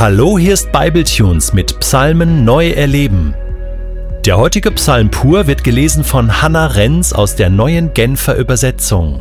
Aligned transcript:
Hallo, 0.00 0.38
hier 0.38 0.54
ist 0.54 0.70
Bibletunes 0.70 1.52
mit 1.52 1.80
Psalmen 1.80 2.44
neu 2.44 2.70
erleben. 2.70 3.34
Der 4.24 4.38
heutige 4.38 4.70
Psalm 4.70 5.10
pur 5.10 5.48
wird 5.48 5.64
gelesen 5.64 6.04
von 6.04 6.40
Hannah 6.40 6.68
Renz 6.68 7.12
aus 7.12 7.34
der 7.34 7.50
neuen 7.50 7.92
Genfer 7.94 8.36
Übersetzung. 8.36 9.20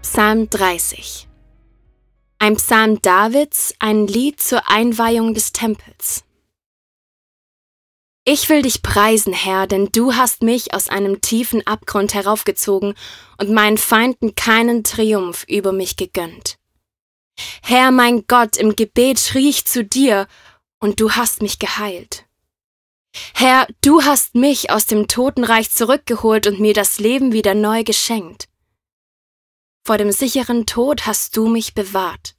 Psalm 0.00 0.48
30 0.48 1.28
Ein 2.38 2.56
Psalm 2.56 3.02
Davids, 3.02 3.74
ein 3.78 4.06
Lied 4.06 4.40
zur 4.40 4.70
Einweihung 4.70 5.34
des 5.34 5.52
Tempels. 5.52 6.24
Ich 8.32 8.48
will 8.48 8.62
dich 8.62 8.82
preisen, 8.82 9.32
Herr, 9.32 9.66
denn 9.66 9.88
du 9.90 10.14
hast 10.14 10.44
mich 10.44 10.72
aus 10.72 10.88
einem 10.88 11.20
tiefen 11.20 11.66
Abgrund 11.66 12.14
heraufgezogen 12.14 12.94
und 13.38 13.50
meinen 13.50 13.76
Feinden 13.76 14.36
keinen 14.36 14.84
Triumph 14.84 15.44
über 15.48 15.72
mich 15.72 15.96
gegönnt. 15.96 16.56
Herr 17.60 17.90
mein 17.90 18.28
Gott, 18.28 18.56
im 18.56 18.76
Gebet 18.76 19.18
schrie 19.18 19.48
ich 19.48 19.66
zu 19.66 19.82
dir, 19.82 20.28
und 20.78 21.00
du 21.00 21.10
hast 21.10 21.42
mich 21.42 21.58
geheilt. 21.58 22.24
Herr, 23.34 23.66
du 23.80 24.04
hast 24.04 24.36
mich 24.36 24.70
aus 24.70 24.86
dem 24.86 25.08
Totenreich 25.08 25.72
zurückgeholt 25.72 26.46
und 26.46 26.60
mir 26.60 26.72
das 26.72 27.00
Leben 27.00 27.32
wieder 27.32 27.56
neu 27.56 27.82
geschenkt. 27.82 28.48
Vor 29.84 29.98
dem 29.98 30.12
sicheren 30.12 30.66
Tod 30.66 31.04
hast 31.04 31.36
du 31.36 31.48
mich 31.48 31.74
bewahrt. 31.74 32.36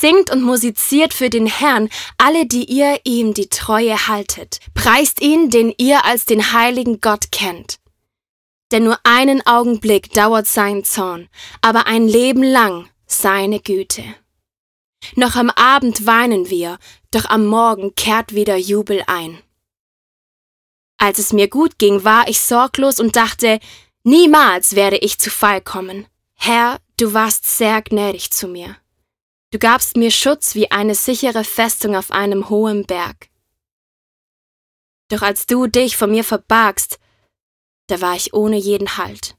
Singt 0.00 0.30
und 0.30 0.42
musiziert 0.42 1.12
für 1.12 1.28
den 1.28 1.46
Herrn, 1.46 1.88
alle, 2.18 2.46
die 2.46 2.64
ihr 2.64 3.00
ihm 3.02 3.34
die 3.34 3.48
Treue 3.48 4.06
haltet. 4.06 4.60
Preist 4.72 5.20
ihn, 5.20 5.50
den 5.50 5.74
ihr 5.76 6.04
als 6.04 6.24
den 6.24 6.52
heiligen 6.52 7.00
Gott 7.00 7.32
kennt. 7.32 7.80
Denn 8.70 8.84
nur 8.84 9.00
einen 9.02 9.44
Augenblick 9.44 10.12
dauert 10.12 10.46
sein 10.46 10.84
Zorn, 10.84 11.28
aber 11.62 11.86
ein 11.86 12.06
Leben 12.06 12.44
lang 12.44 12.88
seine 13.06 13.58
Güte. 13.58 14.04
Noch 15.16 15.34
am 15.34 15.50
Abend 15.50 16.06
weinen 16.06 16.48
wir, 16.48 16.78
doch 17.10 17.24
am 17.24 17.46
Morgen 17.46 17.96
kehrt 17.96 18.34
wieder 18.34 18.56
Jubel 18.56 19.02
ein. 19.08 19.42
Als 20.98 21.18
es 21.18 21.32
mir 21.32 21.48
gut 21.48 21.78
ging, 21.78 22.04
war 22.04 22.28
ich 22.28 22.40
sorglos 22.40 23.00
und 23.00 23.16
dachte, 23.16 23.58
niemals 24.04 24.76
werde 24.76 24.98
ich 24.98 25.18
zu 25.18 25.30
Fall 25.30 25.60
kommen. 25.60 26.06
Herr, 26.34 26.78
du 26.98 27.14
warst 27.14 27.46
sehr 27.46 27.82
gnädig 27.82 28.30
zu 28.30 28.46
mir. 28.46 28.76
Du 29.50 29.58
gabst 29.58 29.96
mir 29.96 30.10
Schutz 30.10 30.54
wie 30.54 30.70
eine 30.70 30.94
sichere 30.94 31.42
Festung 31.42 31.96
auf 31.96 32.10
einem 32.10 32.50
hohen 32.50 32.84
Berg. 32.84 33.28
Doch 35.10 35.22
als 35.22 35.46
du 35.46 35.66
dich 35.66 35.96
vor 35.96 36.08
mir 36.08 36.22
verbargst, 36.22 36.98
da 37.86 38.02
war 38.02 38.14
ich 38.14 38.34
ohne 38.34 38.56
jeden 38.56 38.98
Halt. 38.98 39.36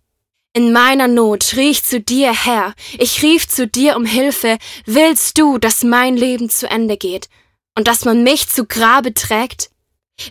In 0.53 0.71
meiner 0.71 1.07
Not 1.07 1.43
schrie 1.43 1.69
ich 1.69 1.83
zu 1.83 2.01
dir, 2.01 2.33
Herr, 2.33 2.73
ich 2.97 3.21
rief 3.21 3.47
zu 3.47 3.67
dir 3.67 3.95
um 3.95 4.03
Hilfe, 4.03 4.57
willst 4.85 5.37
du, 5.37 5.59
dass 5.59 5.83
mein 5.83 6.17
Leben 6.17 6.49
zu 6.49 6.67
Ende 6.67 6.97
geht 6.97 7.29
und 7.77 7.87
dass 7.87 8.03
man 8.03 8.23
mich 8.23 8.49
zu 8.49 8.65
Grabe 8.65 9.13
trägt? 9.13 9.69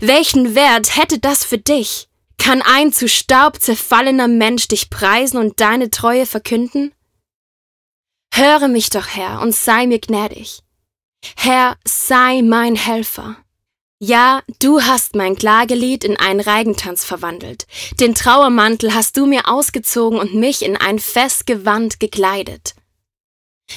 Welchen 0.01 0.57
Wert 0.57 0.97
hätte 0.97 1.21
das 1.21 1.45
für 1.45 1.59
dich? 1.59 2.09
Kann 2.37 2.63
ein 2.63 2.93
zu 2.93 3.09
Staub 3.09 3.63
zerfallener 3.63 4.27
Mensch 4.27 4.67
dich 4.67 4.91
preisen 4.91 5.39
und 5.39 5.61
deine 5.61 5.91
Treue 5.91 6.27
verkünden? 6.27 6.93
Höre 8.39 8.69
mich 8.69 8.89
doch, 8.89 9.09
Herr, 9.09 9.41
und 9.41 9.53
sei 9.53 9.89
mir 9.89 9.99
gnädig. 9.99 10.61
Herr, 11.37 11.77
sei 11.85 12.41
mein 12.43 12.77
Helfer. 12.77 13.37
Ja, 13.99 14.43
du 14.61 14.81
hast 14.81 15.17
mein 15.17 15.35
Klagelied 15.35 16.05
in 16.05 16.17
einen 16.17 16.39
Reigentanz 16.39 17.05
verwandelt. 17.05 17.67
Den 17.99 18.15
Trauermantel 18.15 18.95
hast 18.95 19.17
du 19.17 19.27
mir 19.27 19.49
ausgezogen 19.49 20.21
und 20.21 20.37
mich 20.37 20.63
in 20.63 20.77
ein 20.77 21.01
Festgewand 21.01 21.99
gekleidet. 21.99 22.77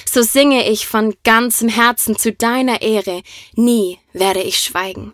So 0.08 0.22
singe 0.22 0.70
ich 0.70 0.86
von 0.86 1.16
ganzem 1.24 1.68
Herzen 1.68 2.16
zu 2.16 2.30
deiner 2.30 2.82
Ehre, 2.82 3.24
nie 3.54 3.98
werde 4.12 4.42
ich 4.42 4.60
schweigen. 4.60 5.12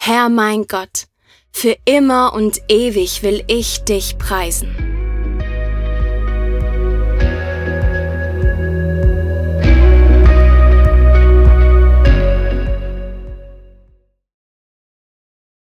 Herr 0.00 0.30
mein 0.30 0.66
Gott, 0.68 1.04
für 1.52 1.76
immer 1.84 2.32
und 2.32 2.62
ewig 2.68 3.22
will 3.22 3.44
ich 3.46 3.84
dich 3.84 4.16
preisen. 4.16 4.93